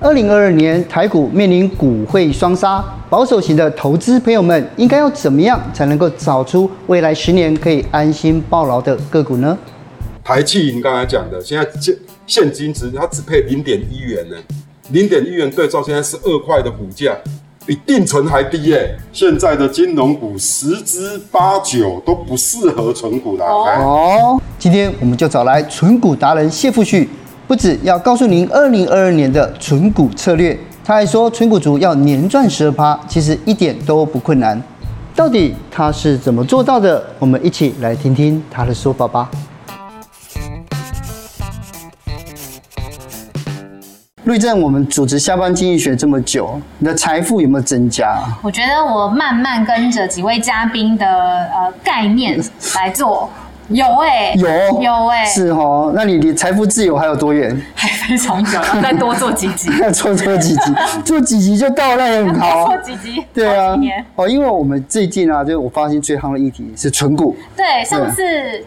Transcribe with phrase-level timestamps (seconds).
[0.00, 9.58] 二零二二年台股面临股汇双杀，保守型的投资朋友们应该要怎么样才能够找出未来十年可以安心抱牢的个股呢？
[10.22, 11.96] 台气，你刚才讲的，现在现
[12.28, 14.36] 现金值它只配零点一元呢，
[14.92, 17.16] 零点一元对照现在是二块的股价，
[17.66, 18.96] 比定存还低耶。
[19.12, 23.44] 现在的金融股十之八九都不适合存股的。
[23.44, 27.10] 哦，今天我们就找来存股达人谢富旭。
[27.48, 30.54] 不止要告诉您二零二二年的存股策略，
[30.84, 34.62] 他还说存股族要年赚十二趴，其实一点都不困难。
[35.16, 37.02] 到底他是怎么做到的？
[37.18, 39.30] 我们一起来听听他的说法吧。
[44.24, 48.22] 瑞正，我们主持下班经济学这么久，你的财富有没有增加？
[48.42, 52.38] 我觉得我慢慢跟着几位嘉宾的呃概念
[52.76, 53.30] 来做。
[53.68, 55.92] 有哎、欸，有有哎、欸，是哦。
[55.94, 57.54] 那你离财富自由还有多远？
[57.74, 60.72] 还非常远，要再多做几集，再多做几集，
[61.04, 62.66] 做几集就到，那也很好。
[62.66, 63.76] 做几集，对啊。
[64.16, 67.36] 哦，因为我们最近啊，就是我发现最夯的议题是存股。
[67.54, 68.22] 对，上次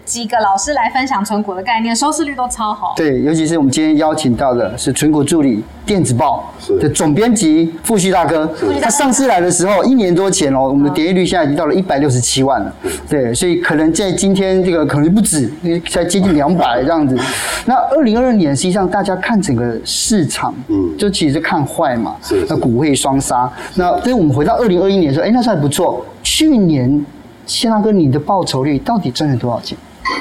[0.06, 2.94] 几个老师来分享存股的概念，收视率都超好。
[2.96, 8.48] 对，尤其是我们今天邀请到的是存股助理电子报的总编辑富旭大哥。
[8.80, 12.72] 他上次来的时候，一年多前哦，我们的点击率现在已经到了一百六十七万了。
[13.10, 14.91] 对，所以可能在今天这个。
[14.92, 15.50] 可能不止，
[15.89, 17.17] 才接近两百这样子。
[17.66, 22.14] 那二零二二年，实际上大家看整个市场，嗯，就其实是看坏嘛。
[22.22, 22.45] 是。
[22.50, 23.50] 那股汇双杀。
[23.75, 26.06] 那所以我们回到二零二一年的时候，哎，那时候还不错。
[26.22, 27.06] 去年，
[27.45, 29.78] 谢大哥，你的报酬率到底赚了多少钱？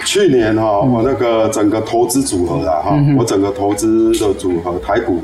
[0.07, 5.21] 去年哈，我那个整个投资组合啦哈，我整个投资的组合台股。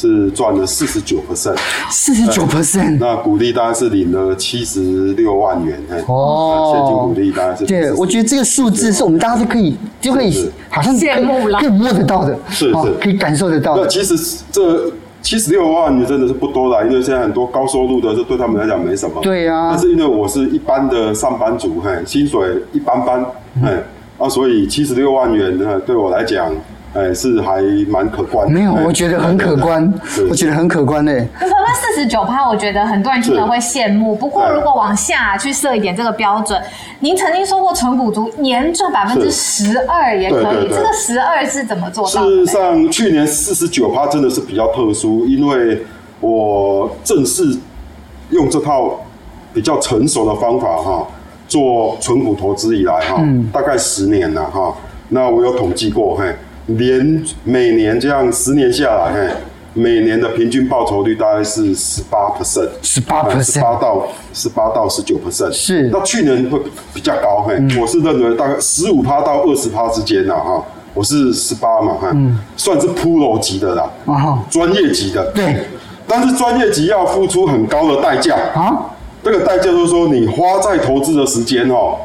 [0.00, 1.54] 是赚了四十九 percent，
[1.90, 2.96] 四十九 percent。
[2.98, 7.66] 那股利大概是领了七十六万元，哦，现金股利大概是。
[7.66, 13.76] 对，我觉得这个数字是我们大家都可以就可以，好像羡慕了，可以摸得到的，是是，可以感受得到。
[13.76, 14.16] 那其实
[14.50, 19.20] 这七十六万元真的是不多了，因为现在很多高收入的，这对他们来讲没什么。
[19.20, 19.68] 对呀。
[19.70, 22.40] 但是因为我是一般的上班族，嘿，薪水
[22.72, 23.22] 一般般，
[23.62, 23.68] 嘿，
[24.16, 26.50] 啊，所以七十六万元，哈，对我来讲。
[26.92, 28.50] 哎、欸，是还蛮可观。
[28.50, 29.92] 没有，我觉得很可观。
[30.28, 31.28] 我觉得很可观诶。
[31.40, 34.12] 就是那四十九趴，我觉得很多人听了会羡慕。
[34.16, 36.60] 不过如果往下去设一点这个标准，
[36.98, 40.42] 您曾经说过纯股族年赚百分之十二也可以。
[40.42, 42.26] 对对对，这个十二是怎么做到的？
[42.28, 45.80] 事实上，去年四十九趴真的是比较特殊，因为
[46.18, 47.56] 我正式
[48.30, 48.98] 用这套
[49.54, 51.06] 比较成熟的方法哈，
[51.46, 54.74] 做纯股投资以来哈，嗯、大概十年了哈。
[55.10, 56.34] 那我有统计过嘿。
[56.76, 59.34] 连每年这样十年下来，嘿，
[59.72, 65.88] 每年的平均报酬率大概是十八 percent，十八 percent，十八到十八到十九 percent，是。
[65.92, 66.60] 那去年会
[66.92, 70.64] 比较高，嘿，嗯、我是认为大概十五趴到二十趴之间呐，哈，
[70.94, 75.64] 我是十八嘛，哈，嗯，算是 pro 级的啦，啊，专业级的，对。
[76.06, 78.90] 但是专业级要付出很高的代价啊，
[79.22, 81.96] 这个代价就是说你花在投资的时间哦，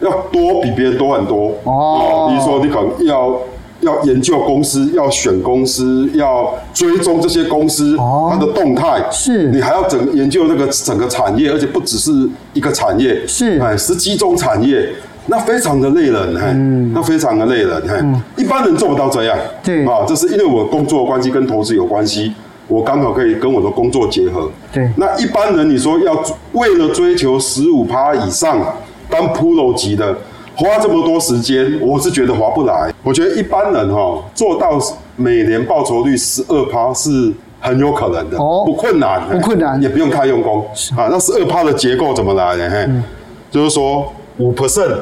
[0.00, 1.52] 要多比别人多很多。
[1.62, 3.36] 哦，比如说你可能要。
[3.84, 9.50] 要研究公司，要选公司，要追踪这些公司它的动态，是。
[9.50, 13.58] 你还要整研究那个整个产业，而且不只是一个产业，是。
[13.60, 14.88] 哎，十几种产业，
[15.26, 19.86] 那非常的累人，嗯，那非常的累人，嗯，一般人做不到这样，对。
[19.86, 22.32] 啊，这是因为我工作关系跟投资有关系，
[22.68, 26.22] 我刚好可以跟我的工作结合，对，那一般人你说要
[26.52, 28.58] 为了追求十五趴以上
[29.08, 30.16] 当 pro 级的。
[30.56, 32.92] 花这么多时间，我是觉得划不来。
[33.02, 34.78] 我觉得一般人哈做到
[35.16, 40.64] 每年报酬率十二趴是很有可能的，哦，不困难，不困难，也不用太用功
[40.96, 41.08] 啊。
[41.10, 42.70] 那十二趴的结构怎么来的？
[42.70, 42.88] 嘿，
[43.50, 45.00] 就是说五 percent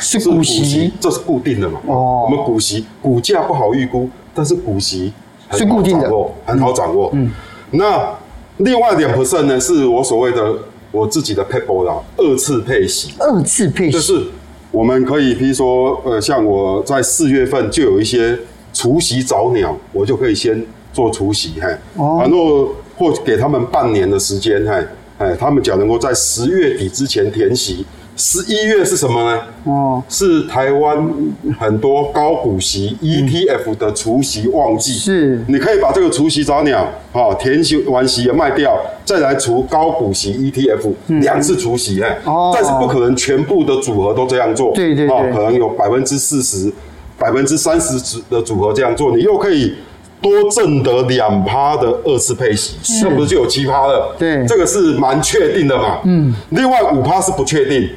[0.00, 1.80] 是股息，这是固定的嘛。
[1.86, 5.12] 哦，我们股息股价不好预估，但是股息
[5.52, 6.10] 是固定的，
[6.44, 7.08] 很好掌握。
[7.14, 7.30] 嗯，
[7.70, 8.14] 那
[8.58, 10.54] 另外两 percent 呢，是我所谓的
[10.90, 14.26] 我自己的 paper 啦，二次配息，二次配息就是。
[14.72, 18.36] 我们可以，比如说，呃，像我在四月份就有一些
[18.72, 24.84] 除夕早鸟，我就可以先做除夕，嘿，哦，然后或给他们半年的时间，嘿，
[25.18, 27.84] 哎，他们只要能够在十月底之前填息。
[28.22, 29.40] 十一月是什么呢？
[29.64, 31.12] 哦，是台湾
[31.58, 34.92] 很多高股息 ETF 的除息旺季。
[34.92, 44.72] 是，你可以把这个除息早鸟，哈，填息完息也卖掉，再来除高股息 ETF，两次除息，哎，哦，但是不可能全部的组合都这样做。
[44.72, 46.72] 对对对，可能有百分之四十、
[47.18, 49.74] 百分之三十的组合这样做，你又可以
[50.20, 54.14] 多挣得两趴的二次配息，是不是就有七趴了？
[54.16, 55.98] 对，这个是蛮确定的嘛。
[56.04, 57.90] 嗯，另外五趴是不确定。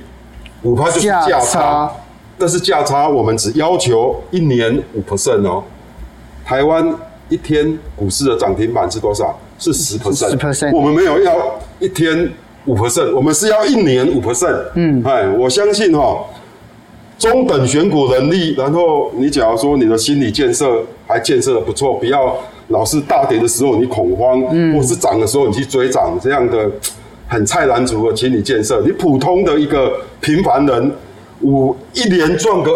[0.65, 1.91] 五趴就是价差，差
[2.37, 5.63] 但是价差我们只要求一年五 percent 哦。
[6.43, 6.93] 台湾
[7.29, 9.37] 一天股市的涨停板是多少？
[9.59, 10.31] 是十 percent。
[10.31, 10.75] 十 percent。
[10.75, 11.33] 我们没有要
[11.79, 12.29] 一天
[12.65, 14.59] 五 percent，我们是要一年五 percent。
[14.73, 16.25] 嗯，哎，我相信哈，
[17.19, 22.35] 中等选股能力，然后你假如说你的心理建设还建设的不错，不要
[22.69, 26.69] 老是大跌的时候你恐慌，嗯，或是涨的时候你去追涨，这样的
[27.27, 30.91] 很菜篮族的心理建设，你普通的一个平凡人，
[31.41, 32.71] 我一年赚个。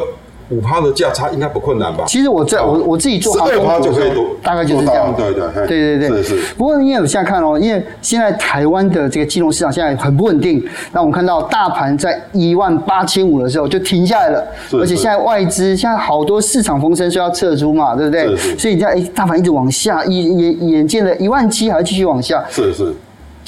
[0.51, 2.05] 五趴的价差应该不困难吧？
[2.07, 5.13] 其实我在我我自己做，十二趴就可以多，大概就是这样。
[5.15, 6.23] 对对对对对对。
[6.23, 6.53] 是是。
[6.55, 10.59] 不过因为我现在看哦，因为现在台湾的这个金融市场现在很不稳定，
[10.91, 18.35] 那我们看到大盘在一万八千五的时候就停下来了，而且现在外资现在好多市场风声说要撤出嘛，对不对？
[18.57, 22.43] 所以你看，哎，大盘一直往下，眼眼眼见了一万七还要继续往下。
[22.49, 22.91] 是是。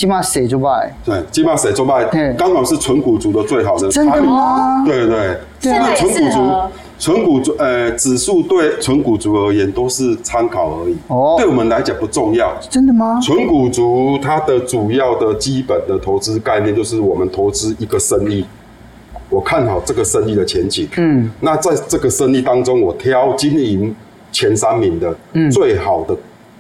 [0.02, 0.92] 金马谁做败？
[1.06, 2.04] 对，金马谁做败？
[2.36, 3.88] 刚好是纯股族的最好的。
[3.88, 4.84] 真的吗？
[4.84, 5.38] 对对对。
[5.60, 6.52] 现在存股族。
[6.98, 12.52] 纯股族，呃，指数对纯股族而言都是参考而已，哦，对我们来讲不重要。
[12.68, 13.20] 真的吗？
[13.22, 18.44] 纯股族它的主要的基本的投资概念就是我们投资一个生意，
[19.30, 20.90] 我看好这个生意的前景。
[20.98, 23.96] 嗯，那在这个生意当中，我挑经营
[24.32, 26.16] 前三名的，嗯，最好的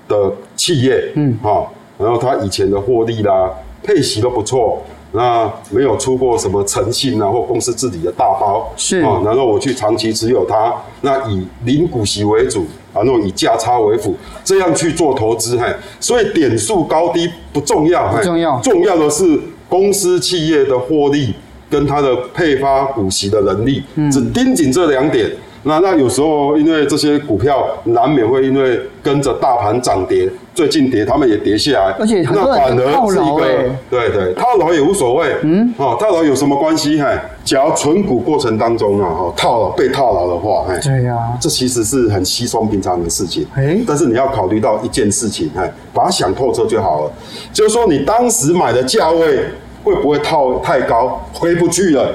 [0.07, 3.51] 的企业，嗯，好，然后它以前的获利啦、
[3.83, 4.81] 配息都不错。
[5.13, 14.15] 那没有出过什么诚信啊，或公司治理的大包，是啊，然后我去长期持有它，那以零股息为主，然后以价差为辅，
[14.45, 15.65] 这样去做投资，嘿，
[15.99, 19.37] 所以点数高低不重要，不重要，重要的是
[19.67, 21.33] 公司企业的获利
[21.69, 25.29] 跟它的配发股息的能力，嗯，只盯紧这两点。
[25.63, 36.99] 那那有时候因为这些股票难免会因为跟着大盘涨跌，最近跌他们也跌下来，而且很多人套牢哎，对对，套牢也无所谓，嗯，哦，套牢有什么关系？
[36.99, 37.07] 嘿，
[37.45, 45.61] 只要存股过程当中啊，哈，套牢被套牢的话，嘿，对呀，这其实是很稀松平常的事情，哎，但是你要考虑到一件事情，嘿，
[45.93, 47.11] 把它想透彻就好了，
[47.53, 49.45] 就是说你当时买的价位
[49.83, 52.11] 会不会套太高，回不去了。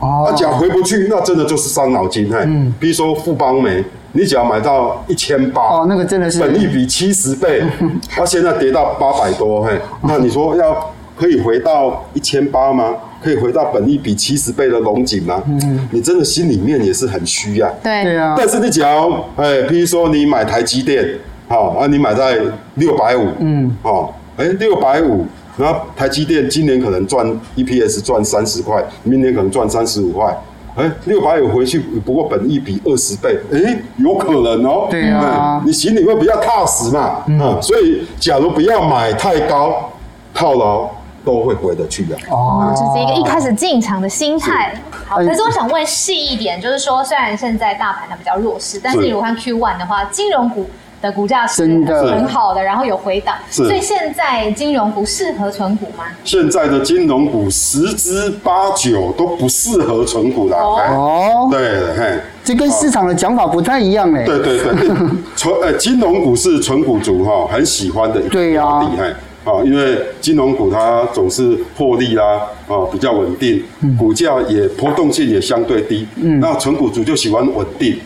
[0.00, 2.28] 啊，假回不去，那真的就是伤脑筋。
[2.30, 7.62] 嘿，嗯，比如说富邦煤，你只要买到一千八，哦，那个真的是本益比七十倍，
[8.08, 12.94] 它现在跌到八百多，嘿，那你说要可以回到一千八吗？
[13.22, 15.42] 可以回到本益比七十倍的龙井吗？
[15.46, 17.70] 嗯，你真的心里面也是很虚呀。
[17.82, 18.34] 对对啊。
[18.38, 21.06] 但是你只要，哎，比如说你买台积电，
[21.46, 22.38] 好，啊，你买在
[22.76, 25.26] 六百五，嗯，好，哎，六百五。
[25.56, 27.26] 那台积电今年可能赚
[27.56, 30.34] EPS 赚三十块，明年可能赚三十五块，
[30.76, 34.86] 哎，六百五回去不过本益比二十倍，哎，有可能哦。
[34.90, 37.24] 对啊，你心里会比较踏实嘛。
[37.26, 39.90] 嗯，所以假如不要买太高，
[40.32, 40.88] 套牢
[41.24, 42.16] 都会回得去的。
[42.30, 44.80] 哦，这是一个一开始进场的心态。
[45.06, 50.70] 好，可是我想问细一点，就是说，虽然现在大盘它比较弱势，但是如果看 Q1 的话，金融股。
[51.00, 56.04] 的股价是很好的，然后有回档，所以现在金融股适合存股吗？
[56.24, 60.56] 现在的金融股十之八九都不适合存股的。
[60.56, 61.60] 哦，对，
[61.96, 64.24] 嘿，这跟市场的讲法不太一样哎。
[64.24, 64.74] 对对对，
[65.34, 69.08] 存呃金融股是存股族哈很喜欢的，对呀，厉害
[69.42, 72.22] 啊，因为金融股它总是获利啦
[72.68, 73.64] 啊比较稳定，
[73.98, 77.98] 股价也波动性也相对低，嗯，那存股族就喜欢稳定。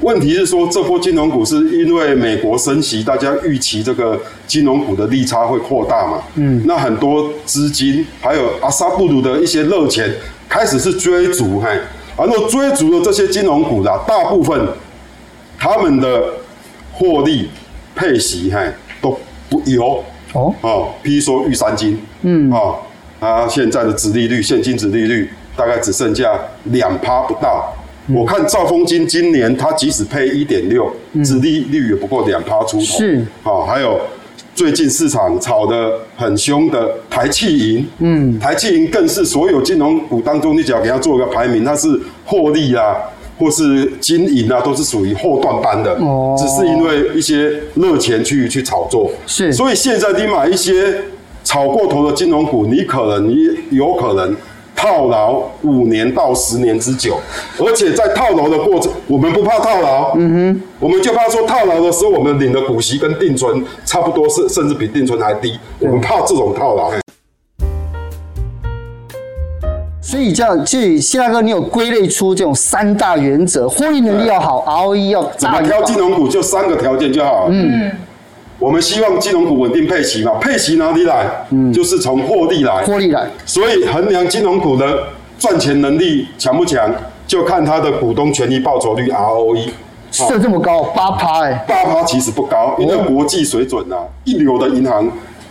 [0.00, 6.22] 问题是说，这波金融股是因为美国升息，大家预期这个金融股的利差会扩大嘛？
[6.34, 10.14] 嗯，那很多资金还有阿萨布鲁的一些热钱
[10.48, 11.68] 开始是追逐，嘿，
[12.16, 14.68] 然后追逐的这些金融股的大部分，
[15.58, 16.24] 他们的
[16.92, 17.48] 获利
[17.94, 19.18] 配息，嘿，都
[19.48, 20.04] 不有。
[20.34, 20.54] 哦。
[20.60, 22.50] 哦，譬如说玉山金，嗯。
[22.50, 22.74] 啊，
[23.18, 27.74] 它现在的殖利率，现金殖利率大概只剩下两趴不到。
[28.14, 30.88] 我看兆丰金今年它即使配一点六，
[31.24, 32.84] 殖利率也不过两趴出头。
[32.84, 34.00] 是，好，还有
[34.54, 42.94] 最近市场炒得很凶的台气银，嗯，台气银更是所有金融股当中，你只要给它做一个排名，它是获利啊，
[43.38, 45.92] 或是金银啊，都是属于后段班的。
[45.94, 49.10] 哦，只是因为一些热钱去去炒作。
[49.26, 50.94] 是，所以现在你买一些
[51.42, 54.36] 炒过头的金融股，你可能你有可能。
[54.76, 57.18] 套牢五年到十年之久，
[57.58, 66.92] 而且在套牢的过程，我们不怕套牢，嗯哼，我们就怕说套牢的时候，我们领的股息跟定存差不多，是甚至比定存还低，我们怕这种套牢。
[70.02, 76.28] 所以这样，所以谢大哥，你有归类出这种三大原则：获利能力要好，ROE 要怎么挑金融股？
[76.28, 77.48] 就三个条件就好了。
[77.50, 77.90] 嗯。
[78.58, 80.32] 我们希望金融股稳定配息嘛？
[80.40, 81.26] 配息哪里来？
[81.50, 82.84] 嗯，就是从获利来。
[82.84, 83.28] 获利来。
[83.44, 85.04] 所以衡量金融股的
[85.38, 86.90] 赚钱能力强不强，
[87.26, 89.68] 就看它的股东权益报酬率 ROE。
[90.10, 95.06] 设这么高，八趴哎，八趴其实不高，因为国际水准啊，一流的银行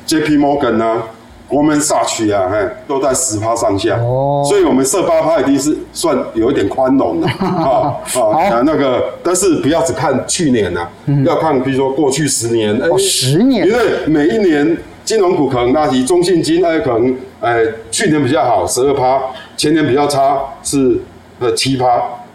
[0.08, 0.38] ，J.P.
[0.38, 1.04] Morgan 啊。
[1.48, 19.22] 我们社区啊，哎，都在十趴上下，哦，所以我们设八趴一定是算有一点宽容的 啊啊，那个，但是不要只看去年呐，嗯、要看比如说过去十年，哦，十年，因为每一年金融股可能那以中信金，哎，可能哎去年比较好十二趴，
[19.56, 21.00] 前年比较差是
[21.40, 21.88] 呃七趴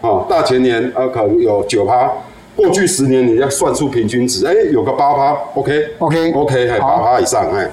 [0.03, 2.13] 啊，大前年呃可能有九趴，
[2.55, 7.69] 过去十年你要算出平均值，哎，有个八趴，OK OK OK，还八趴以上，哎。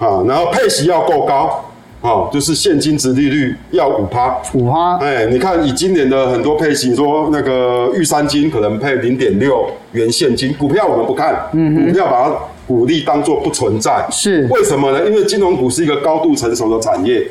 [0.00, 1.62] 啊，然后配息要够高，
[2.00, 12.34] 啊，就是现金值利率要五趴，五趴，哎，你看以今年的很多配息，说那个玉山金可能配零点六元现金，股票我们不看，嗯哼，股票把它
[12.66, 15.06] 股利当做不存在，是为什么呢？
[15.06, 17.22] 因为金融股是一个高度成熟的产业，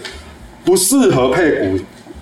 [0.63, 1.79] 不适合配股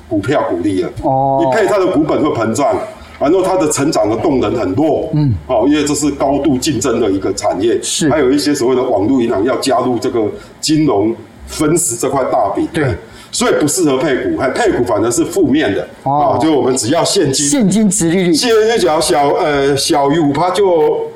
[0.08, 2.74] 股票股利了，哦，你配它的股本会膨胀。
[3.20, 10.24] 然后它的成长的动能很弱，嗯，好，因为这是高度竞争的一个产业，是，还有一些所谓的网络银行要加入这个
[10.62, 11.16] 金融
[11.48, 12.96] 分食这块大饼，对，
[13.32, 21.10] 所以不适合配股，还配股反而是负面的，哦，就我们只要现金，现金值利率，现金只要小呃小于五趴就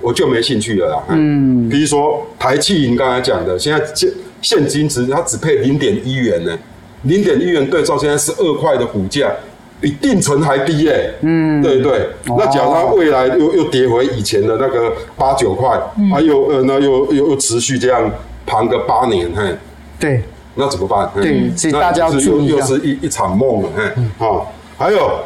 [0.00, 4.08] 我就没兴趣了啦，嗯，比如说台气银刚才讲的，现在现
[4.40, 6.56] 现金值它只配零点一元呢，
[7.02, 9.32] 零点一元对照现在十二块的股价。
[9.80, 15.70] 比定存还低耶、欸，嗯，对对，哦、那假如它未来又又跌回以前的那个八九块，
[16.12, 18.10] 还、嗯、有呃，那又又又持续这样
[18.44, 19.56] 盘个八年，嘿，
[19.98, 20.22] 对，
[20.56, 21.10] 那怎么办？
[21.14, 25.20] 对，所以大家要注意，又是一一场梦了，嘿，嗯、好，还有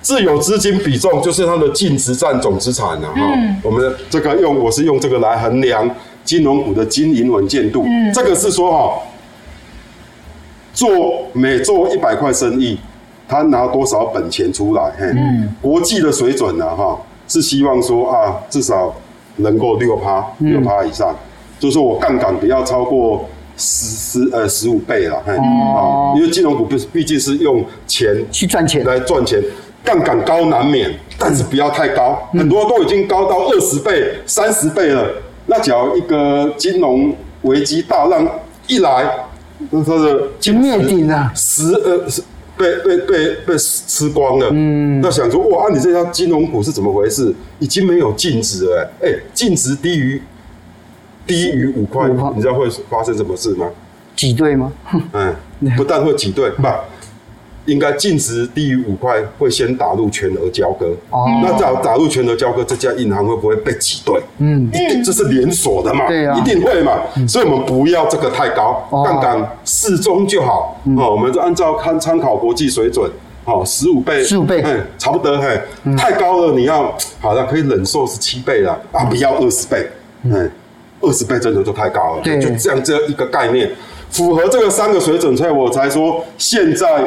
[0.00, 5.86] 自有资金比重，就是它的净值占总资产啊，哈、嗯，我们这个用我是用这个来衡量
[6.24, 9.02] 金融股的经营稳健度，嗯，这个是说哈，
[10.72, 12.78] 做每做一百块生意。
[13.28, 14.90] 他拿多少本钱出来？
[14.98, 16.64] 嘿，嗯、国际的水准呢？
[16.74, 18.94] 哈，是希望说啊，至少
[19.36, 21.20] 能够六趴，六趴以上，嗯、
[21.58, 23.86] 就是说我杠杆不要超过十
[24.24, 29.38] 十呃十五倍了，嘿，哦、因为金融股毕毕竟是用钱去赚钱来赚钱，
[29.84, 35.06] 杠杆高难免，但是不要太高，嗯、很多都已经高到二十倍、三十倍了。
[35.44, 38.26] 那只要一个金融危机大浪
[38.66, 39.06] 一来，
[39.70, 42.22] 那它的就灭顶了，十呃十。
[42.58, 47.32] 被被被被吃光了，嗯，那想说哇，你这家金融股是怎么回事？
[47.60, 50.20] 已经没有净值了，哎、欸，净值低于
[51.26, 53.70] 低于五块，你知道会发生什么事吗？
[54.16, 54.72] 挤兑吗？
[55.12, 55.34] 嗯，
[55.76, 56.66] 不但会挤兑，不。
[57.68, 60.86] 应该净值低于五块，会先打入全额交割。
[61.10, 64.18] 哦，那打打入全额交割，这家银行会不会被挤兑？
[64.38, 66.08] 嗯，一定这是连锁的嘛？
[66.08, 66.98] 对啊，一定会嘛。
[67.28, 70.80] 所以我们不要这个太高，杠杆适中就好。
[70.96, 73.10] 哦，我们就按照看参考国际水准，
[73.44, 75.60] 哦，十五倍，十五倍，哎，差不多，嘿，
[75.94, 79.86] 太高了，你要好了，可以忍受十七倍了啊，不要二十倍，
[80.22, 80.50] 嗯，
[81.02, 82.22] 二十倍真的就太高了。
[82.24, 83.70] 对，就这样这一个概念，
[84.10, 87.04] 符合这个三个水准，所以我才说现在。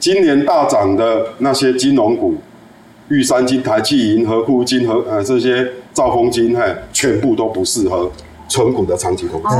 [0.00, 2.34] 今年大涨的那些金融股，
[3.08, 8.10] 玉山金、台企银、和库金和呃这些兆丰金，嘿，全部都不适合
[8.48, 9.56] 纯股的长期投资。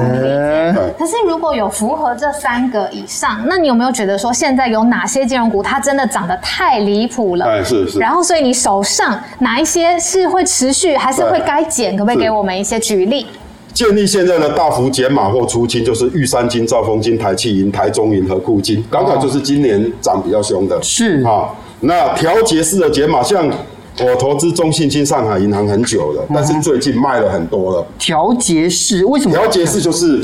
[0.98, 7.44] 可是如果有符合这三个以上，那你有没有觉得说现在有哪些金融股它真的涨得太离谱了？
[7.44, 7.98] 哎，是是。
[7.98, 11.94] 然后所以你手上哪一些是会持续，还是会该减？
[11.96, 13.26] 可不可以给我们一些举例？
[13.72, 20.80] 建议现在的大幅减码或出清，就是玉山金、兆丰金、台企银、台中银和库金，刚好就是今年涨比较凶的。
[20.82, 21.50] 是啊，
[21.80, 23.48] 那调节式的减码，像
[24.00, 27.86] 我投资中信金、上海银行很久了，但是最近卖了很多了。
[27.98, 29.32] 调节式为什么？
[29.34, 30.20] 调节式就是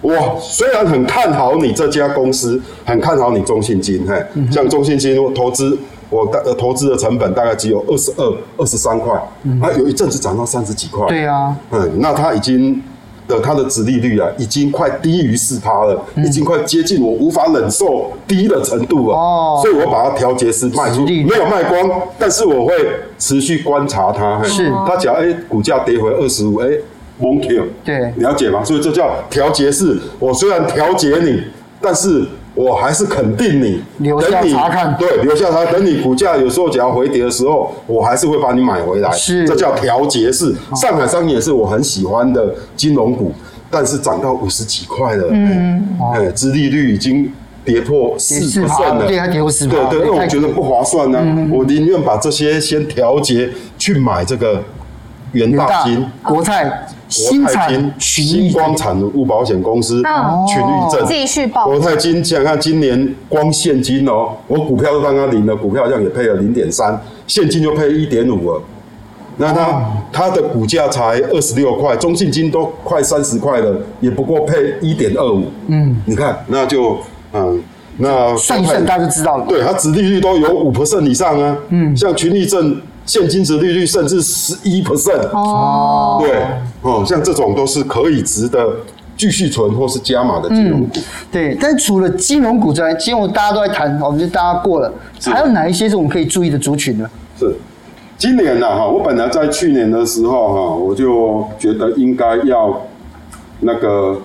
[0.00, 5.76] 我虽然很看好你这家公司，很看好你中信金，嘿，像中信金我投资。
[6.14, 9.12] 我大呃投资的成本大概只有二十二、二十三块，
[9.60, 11.04] 啊，有一阵子涨到三十几块。
[11.08, 12.80] 对啊，嗯，那它已经
[13.26, 19.16] 的它的殖利率啊，已经快低于四趴了，已经快接近我无法忍受低的程度了。
[19.16, 22.74] 哦，所以我把它调节式卖出，没有卖光，但是我会
[23.18, 24.40] 持续观察它。
[24.44, 26.68] 是，它只要哎股价跌回二十五，哎
[27.20, 28.62] ，monkey，对，了解吗？
[28.62, 29.98] 所以这叫调节式。
[30.20, 31.42] 我虽然调节你，
[31.80, 32.24] 但是。
[32.54, 39.10] 我还是肯定你，留下查看，对，留下它，等你股价有时候只要回跌的时候，我还是会把你买回来。
[39.10, 40.54] 是，这叫调节式。
[40.76, 43.32] 上海商业也是我很喜欢的金融股，
[43.70, 45.84] 但是涨到五十几块了，嗯，
[46.14, 47.32] 哎，殖利率已经
[47.64, 48.62] 跌破四%
[48.94, 51.18] 了，对，它跌破四%，对对，因为我觉得不划算呢，
[51.50, 54.62] 我宁愿把这些先调节去买这个
[55.32, 56.86] 元大金、国泰。
[57.22, 60.02] 国泰金、新光产物保险公司、
[60.48, 61.66] 群益证继续报。
[61.66, 68.62] 国泰金想想看，今年光现金哦，我股票都帮他领了，股票这样也配了零点三，现金就配一点五了。
[69.36, 75.44] 那它它的股价才二十六块，中信金都快三十块了，也不过配一点二五。
[75.66, 76.96] 嗯，你看，那就
[77.32, 77.60] 嗯，
[77.96, 79.44] 那算一算大家就知道了。
[79.48, 81.56] 对，它殖利率都有五 percent 以上啊。
[81.70, 85.28] 嗯，像群益证现金值利率甚至十一 percent。
[85.32, 86.42] 哦，对，
[86.82, 88.76] 哦，像这种都是可以值得
[89.16, 90.88] 继续存或是加码的金融股。
[90.94, 91.02] 嗯。
[91.30, 94.92] 对，但除了金融股之外，金融大家都在谈，我们就大家过了，
[95.24, 97.10] 还有哪一些是我们可以注意的族群呢？
[97.38, 97.54] 是。
[98.16, 102.80] 今年呢，哈，我本来在去年的时候，哈，我就觉得应该要
[103.60, 104.16] 那个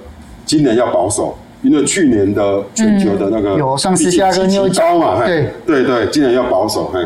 [0.45, 6.99] 今年要保守，因为去年的全球的那个有上次下个牛高嘛，对对对，今年要保守，嘿，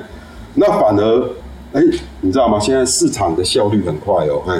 [0.56, 1.30] 那反而，
[1.74, 1.82] 哎，
[2.22, 2.60] 你知道吗？
[2.60, 4.54] 现在市场的效率很快哦，嘿，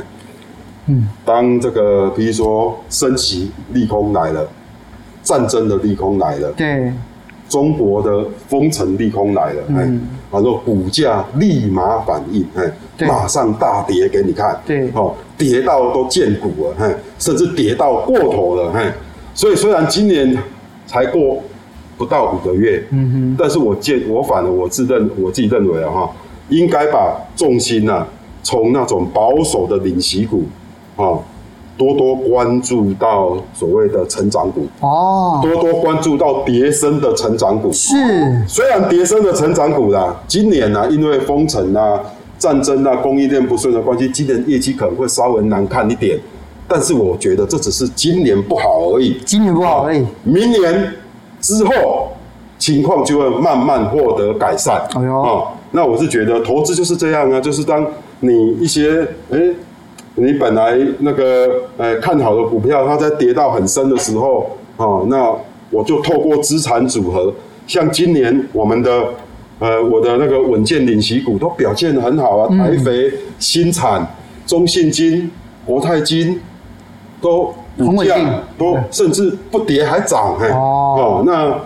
[0.88, 4.48] 嗯，当这个比如说升息利空来了，
[5.22, 6.92] 战争的利空来了，对。
[7.50, 10.02] 中国的封城利空来了，哎、嗯，
[10.32, 18.92] 然后股价立马反应，哎，马上大跌给你看，对，哦，跌到都见骨了，哎，甚至跌到过头了，哎，
[19.36, 20.36] 所以虽然今年
[20.88, 21.44] 才过
[21.96, 26.12] 不到五个月，嗯哼，但是我见我反而我自认我自己认为啊，哈，
[26.50, 28.08] 应该把重心啊
[28.42, 30.44] 从那种保守的领息股，
[30.96, 31.18] 啊。
[31.76, 37.96] 多多关注到所谓的成长股哦，多多关注到跌深的成长股是。
[38.48, 42.00] 虽然跌深的成长股啦，今年呢、啊，因为封城啊、
[42.38, 46.16] 战争啊、供应链不顺的关系，今年业绩可能会稍微难看一点。
[46.68, 50.06] 但是我觉得这只是今年不好而已，今年不好而已。
[50.24, 50.94] 明年
[51.42, 52.03] 之后
[52.64, 54.82] 情况就会慢慢获得改善。
[54.96, 57.86] 哎呦，哦，那我是觉得投资就是这样啊，就是当
[58.22, 59.02] 你一些
[59.32, 59.38] 哎。
[59.38, 59.56] 欸
[60.16, 65.34] 你本来那个呃看好的股票，它在跌到很深的时候，哦，那
[65.72, 67.34] 我就透过资产组合，
[67.66, 69.06] 像今年我们的
[69.58, 74.08] 呃我的那个稳健领息股都表现得很好啊，台肥、新产、
[74.46, 75.32] 中信金、
[75.66, 76.40] 国泰金
[77.20, 78.16] 都股价
[78.56, 81.58] 都甚至不跌还涨，嘿，哦，那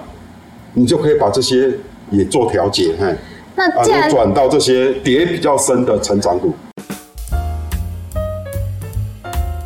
[0.77, 1.71] 你就可以把这些
[2.11, 3.11] 也做调节，嘿，
[3.55, 6.53] 那既然转到这些跌比较深的成长股。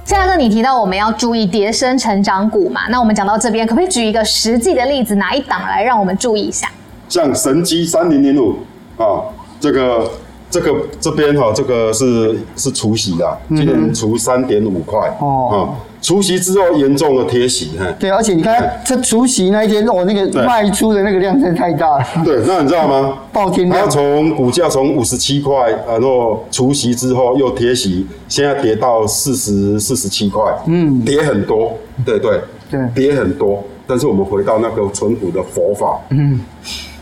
[0.05, 2.87] 夏哥，你提到我们要注意跌升成长股嘛？
[2.89, 6.71] 那我们讲到这边，可不可以举一个实际的例子，哪一档来让我们注意一下？
[7.09, 8.55] 像神机三零零五
[8.95, 9.19] 啊，
[9.59, 10.09] 这个
[10.49, 15.75] 这个这边哈，这个是是除息的，今年除三点五块哦。
[16.01, 22.05] 除夕之后严重的贴息，哈对，而且你看这除夕那一天，我那个卖出的那个量真的太大了。
[22.25, 23.19] 对，那你知道吗？
[23.31, 23.85] 暴天量。
[23.85, 33.63] 它从股价从五十七块，然后除夕之后又贴息，现在跌到四十四十七块，嗯，跌很多，对对对，跌很多。
[33.85, 36.39] 但是我们回到那个存股的佛法，嗯，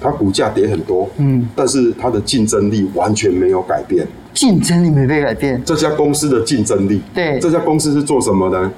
[0.02, 4.06] 它股价跌很多，嗯，但是它的竞争力完全没有改变。
[4.40, 5.62] 竞争力没被改变。
[5.66, 8.72] 这家公司的竞争力，对，这家公司是做什么呢？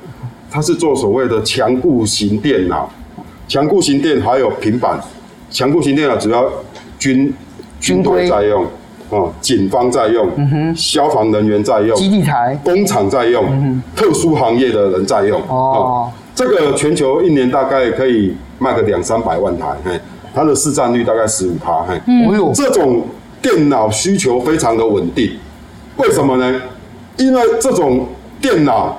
[0.50, 2.89] 它是做所谓的强固型电脑，
[3.47, 5.00] 强固型电还有平板，
[5.52, 6.52] 强固型电脑主要
[6.97, 7.32] 军
[7.80, 8.65] 军队在用，
[9.12, 10.28] 哦，警方在用，
[10.76, 19.91] 消防人员在用，基地台，工厂在用，特殊行业的人在用，哦，这个全球一年大概可以卖个两三百万台，嘿，
[20.34, 23.06] 它的市占率大概十五趴，嘿，嗯，这种
[23.43, 25.32] 电脑需求非常的稳定，
[26.01, 26.61] 为什么呢？
[27.17, 28.07] 因为这种
[28.41, 28.97] 电脑。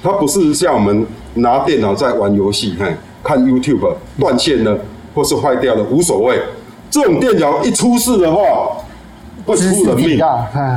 [0.00, 2.86] 它不是像我们拿电脑在玩游戏，嘿，
[3.20, 4.78] 看 YouTube 断线了
[5.12, 6.40] 或是坏掉了无所谓。
[6.88, 8.40] 这种电脑一出事的话，
[9.44, 10.20] 会出人命，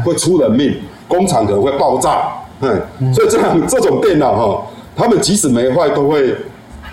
[0.04, 0.76] 会出人命，
[1.08, 2.68] 工厂可能会爆炸，嘿，
[3.14, 6.36] 所以这样这种电脑哈，他们即使没坏，都会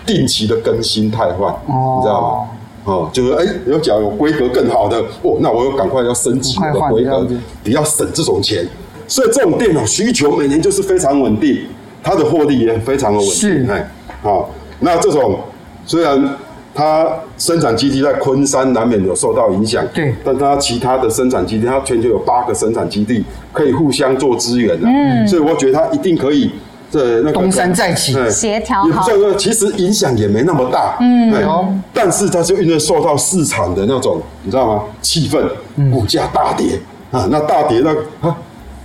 [0.05, 2.49] 定期的更新汰换，你知道吗？
[2.85, 7.27] 哦，就是哎，有讲有规格更好的，哦，那我又赶快要升级我的规格，
[7.63, 8.65] 你要省这种钱。
[9.07, 11.59] 所以这种电脑需求每年就是非常稳定。
[12.01, 15.37] 它的获利也非常的稳定，哎，好，那这种
[15.85, 16.37] 虽然
[16.73, 17.05] 它
[17.37, 26.49] 生产基地在昆山难免有受到影响，对，但它其他的生产基地，它全球有八个生产基地可以互相做支援的，嗯，所以我觉得它一定可以
[26.89, 34.83] 在那个东山再起，协调好，这个其实影响也没那么大，嗯，但是它就因为受到市场的那种你知道吗？
[35.01, 35.47] 气氛，
[35.91, 36.79] 股价大跌
[37.11, 37.91] 啊，那大跌那
[38.27, 38.35] 啊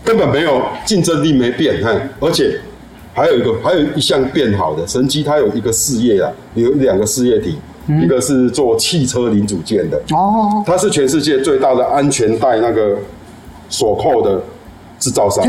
[0.04, 2.60] 根本没有竞争力没变，哎，而且。
[3.16, 9.96] 还有一个，还有一项变好的神机，它有一个事业啊，有两个事业体，嗯、一个是做汽车零组件的。
[10.10, 12.96] 哦，它是全世界最大的安全带那个
[13.68, 14.42] 锁扣的
[15.04, 15.44] 制造商，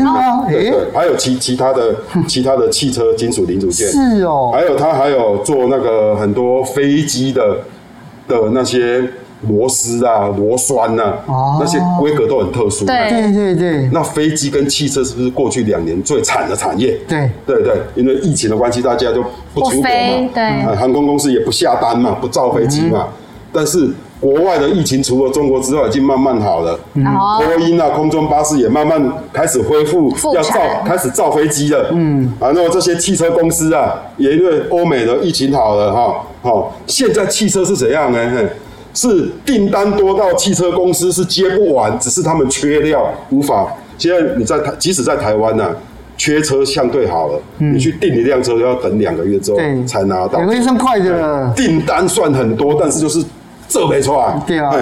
[0.46, 1.96] 对对，还有其其他的
[2.28, 7.56] 其他的汽车金属零组件，是哦，还有他还有做那个很多飞机的
[8.28, 9.02] 的那些
[9.48, 11.14] 螺丝啊、螺栓呐，
[11.58, 12.84] 那些规格都很特殊。
[12.84, 13.08] 对。
[13.08, 13.88] 对对对。
[13.94, 16.98] 那飞机跟汽车是不是过去两年最惨的产业？
[17.08, 17.30] 对。
[17.46, 23.08] 对对，因为疫情的关系，大家都不出国嘛，对，航空公司也不下单嘛，不造飞机嘛，
[23.50, 23.90] 但是。
[24.18, 26.78] 国外的疫情除了中国之外，已经慢慢好了。
[26.94, 31.90] 波音啊，空中巴士也慢慢开始恢复，要造开始造飞机了。
[31.92, 38.18] 嗯，啊，那么这些汽车公司啊，也因为欧美的疫情好了哈，好，现在汽车是怎样呢？
[38.94, 43.66] 是订单多到汽车公司是接不完，只是他们缺料无法。
[43.98, 45.76] 现在你在台，即使在台湾呢，
[46.16, 50.38] 缺车相对好了，你去订一辆车要等两个月之后才拿到。
[50.38, 51.52] 两个月算快的了。
[51.54, 53.22] 订单算很多，但是就是。
[53.68, 54.72] 这没错啊，对啊，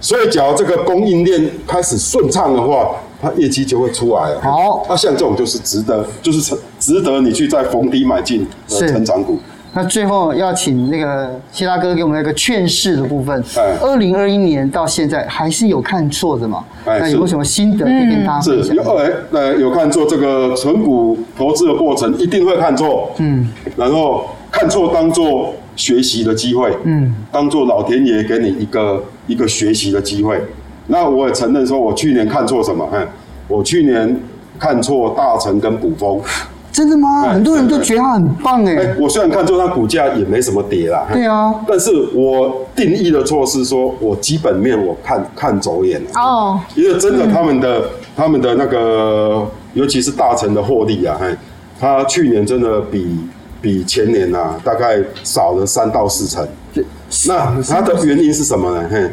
[0.00, 2.90] 所以假如这个供应链开始顺畅的话，
[3.22, 4.40] 它业绩就会出来了。
[4.42, 9.38] 好，那像这种就是值得，就是值得你去在逢低买进的成长股。
[9.76, 13.42] 那最后要请那个谢大哥给我们一个劝世的部分。
[13.80, 16.62] 二零二一年到现在还是有看错的嘛？
[16.84, 18.66] 那有没有什么心得可以跟大家分享？
[18.68, 23.10] 是，有哎，呃，有看错这个存股投资的过程一定会看错。
[23.16, 25.54] 嗯，然后看错当做。
[25.76, 30.40] 学习的机会，嗯，当做老天爷给你一个一个学习的机会。
[30.86, 32.88] 那我也承认说，我去年看错什么？
[32.92, 33.06] 嗯，
[33.48, 34.20] 我去年
[34.58, 36.20] 看错大成跟卜风。
[36.70, 37.22] 真的吗？
[37.28, 38.94] 很多人都觉得他很棒哎。
[38.98, 41.06] 我虽然看错它股价也没什么跌啦。
[41.12, 41.54] 对啊。
[41.68, 46.10] 但是我定义的错是说，我基本面我看看走眼了。
[46.16, 46.60] 哦。
[46.74, 47.82] 因为真的他们的
[48.16, 51.34] 他们的那个，尤其是大成的获利啊，嘿，
[51.78, 53.18] 他去年真的比。
[53.64, 56.46] 比前年呐、啊，大概少了三到四成。
[57.26, 58.86] 那它的原因是什么呢？
[58.90, 59.10] 嘿，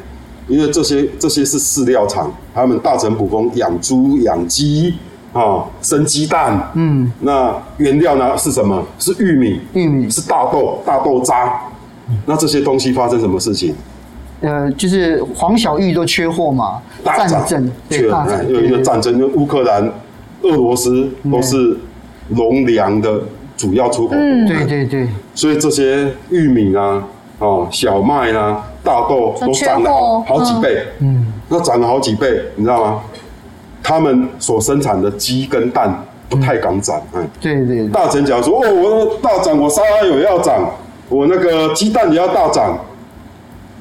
[0.50, 4.96] 因为这些这些是饲料厂，他们大成普工养猪养鸡
[5.32, 6.70] 啊，生鸡蛋。
[6.74, 8.86] 嗯，那原料呢是什么？
[9.00, 11.62] 是玉米，玉米是大豆，大豆渣。
[12.26, 13.74] 那这些东西发生什么事情？
[14.42, 19.90] 呃，就是黄小玉都缺货嘛，大战争，缺了，因为一个战争，因为乌克兰、
[20.42, 21.78] 俄罗斯都是
[22.28, 23.22] 农粮的。
[23.62, 27.04] 主要出口，嗯，对对对，所以这些玉米啊，
[27.38, 33.02] 哦，小麦啊，大豆都涨了好好几倍，嗯，那涨了好几倍，你知道吗？
[33.84, 40.68] 他们所生产的鸡跟蛋不太敢涨，嗯，对对，大成假如说哦，我大涨，我沙拉油也要涨，
[41.08, 42.80] 我那个鸡蛋也要大涨，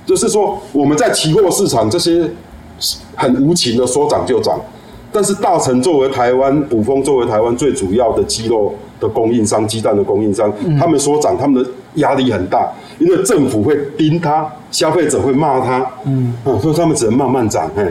[0.05, 2.29] 就是说我们在期货市场这些
[3.17, 4.61] 很无情的说涨就涨，
[5.11, 8.75] 但是大成作为台湾捕风作为台湾最主要的鸡肉。
[9.01, 17.83] 的供应商，鸡蛋的供应商，嗯、他们说涨，他们的压力很大，因为政府会盯他，消费者会骂他，嗯，啊，所以他们只能慢慢涨，嘿，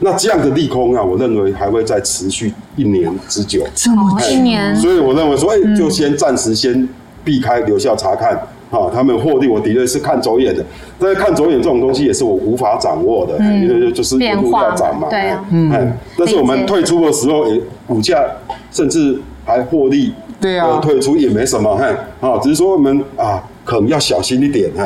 [0.00, 6.86] 那这样的利空啊，我认为还会再持续一年之久，这么一年，所以我认为说，哎、欸，就先暂时先
[7.24, 8.32] 避开留校查看，
[8.70, 10.64] 啊，他们获利我的确是看走眼的，
[10.98, 18.22] 但是看走眼这种东西也是我无法掌握的，嗯、因为就是一路要涨嘛，对啊，嗯，但是我们退出的时候，也股价
[18.70, 20.12] 甚至还获利。
[20.40, 21.84] 对啊，退出也没什么，嘿，
[22.20, 24.84] 啊，只是说我们啊，可能要小心一点，嘿，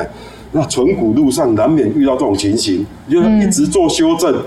[0.52, 4.44] 那存股路上难免遇到这种情形，就是一直做修正，嗯、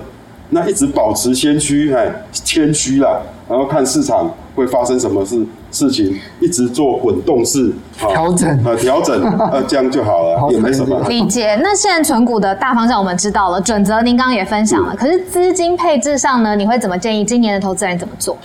[0.52, 11.00] 那一直保持谦虚，嘿，谦虚啦，然后看市场会发生什么事事情，一直做滚动式调整，啊，调整，啊，这样就好了， 好也没什么。
[11.10, 11.56] 理解。
[11.62, 18.38] 那现在存股的大方向我们知道了，准则您刚刚也分享了，嗯、可是资金配置上呢，你会怎么建议今年的投资人怎么做？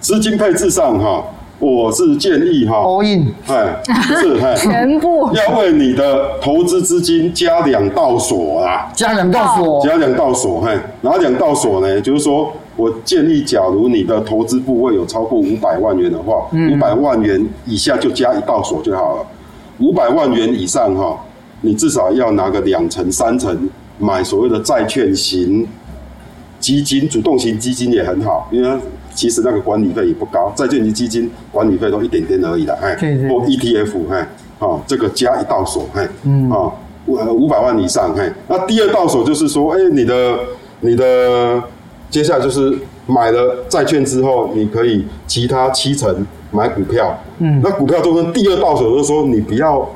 [0.00, 1.24] 资金配置上，哈。
[1.60, 5.30] 我是建议哈，all in，哎，是 哎，全部。
[5.34, 12.00] 要为你的投资资金加两道锁啦，加两道锁，加两道锁，嘿，哪两道锁呢？
[12.00, 19.26] 就是说我建议，假如你的投资部位有超过五百万元的话，五百万元以下就加一道锁就好了，
[19.80, 21.14] 五百万元以上哈，
[21.60, 23.68] 你至少要拿个两成三成
[23.98, 25.68] 买所谓的债券型
[26.58, 28.78] 基金，主动型基金也很好，因为。
[29.14, 32.94] 其实那个管理费也不高，债券型基金管理费都一点点而已的，哎，
[33.28, 36.70] 或 ETF，哎，哦，这个加一道手，哎，嗯，啊，
[37.06, 40.38] 五五百万以上，哎，那第二道手就是说，哎，你的
[40.80, 41.62] 你的
[42.08, 49.88] 接下来就是买了债券之后，你可以其他七成买股票，嗯，那股票中跟第二道手就是说，你不要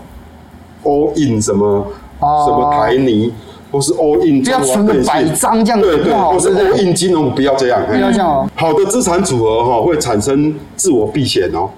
[0.83, 1.87] all in 什么、
[2.21, 3.33] 哦、什么台泥。
[3.75, 8.49] 或是 all in，不要存个百张这样子，对对，或是 all in 金融，不要这样，不要这样哦。
[8.55, 11.69] 好的资产组合哈，会产生自我避险哦。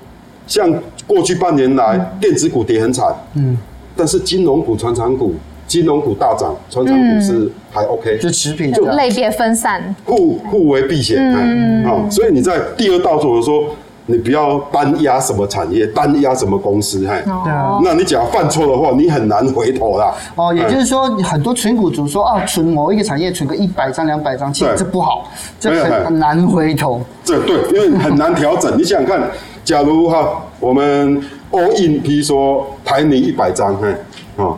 [0.47, 0.71] 像
[1.07, 3.57] 过去半年来，电子股跌很惨，嗯，
[3.97, 5.35] 但是金融股、传产股
[5.67, 11.17] 金融股大涨，传产股是还 OK，就持平，就类别分散，互互为避险。
[11.19, 13.65] 嗯，好，所以你在第二道组的时候，
[14.07, 17.81] 你不要单压什么产业，单压什么公司，嘿，对啊。
[17.83, 20.15] 那你假如犯错的话，你很难回头啦。
[20.37, 27.01] 哦，也就是说，很多存股族说啊，存某一个产业存个一百张、两百张，其实这不好，这很很难回头。
[27.25, 28.79] 这对，因为很难调整。
[28.79, 29.31] 你想想看，
[29.65, 33.89] 假如哈，我们 all in，比如说台泥一百张，嘿，
[34.37, 34.57] 啊。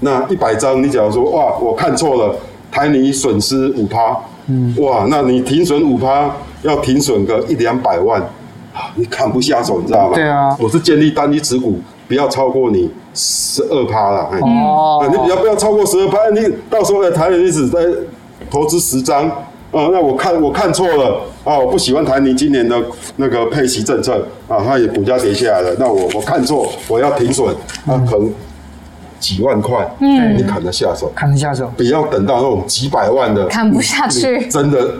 [0.00, 2.36] 那一百张，你假如说哇，我看错了，
[2.70, 4.16] 台泥损失五趴，
[4.48, 6.30] 嗯，哇，那你停损五趴，
[6.62, 8.22] 要停损个一两百万，
[8.94, 10.14] 你砍不下手，你知道吗？
[10.14, 16.30] 对啊，我是建议单一持股不要超过你十二趴了，哦，你要不要超过十二趴？
[16.30, 17.80] 你到时候在台泥只在
[18.50, 22.76] 投资十张，啊，那我看我看错了，啊，我不喜欢台泥今年的
[23.16, 28.32] 那个配息政策，啊，它也股价跌下来了，那我我看错，我要停损，那可能。
[29.20, 31.10] 几万块，嗯，你砍得下手？
[31.16, 34.96] 砍得下手，不要等到那种几百万的，砍不下去，真的，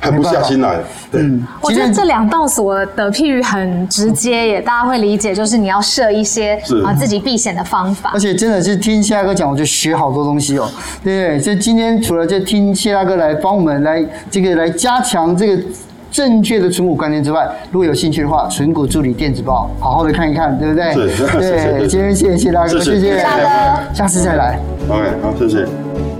[0.00, 0.76] 狠不下心来。
[1.10, 1.22] 对，
[1.60, 8.10] 我觉得这两道锁的譬喻很直接，也大家会理解，就是你要设一些啊自己避险的方法。
[8.12, 10.68] 而且真的是听谢大哥讲，我就学好多东西哦。
[11.02, 15.62] 对，所以今天除了就听谢大哥来帮我们来这个来加强这个。
[16.10, 20.94] 正确的存股观念之外，如果有兴趣的话，存股助理电子报好好的看一看，对不对？
[20.94, 23.22] 对，今天谢谢谢大哥，谢谢，
[23.92, 24.58] 下次再来。
[24.88, 25.66] OK，好，谢谢。